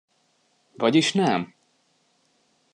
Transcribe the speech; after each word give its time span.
Vagyis 0.77 1.13
nem! 1.13 1.53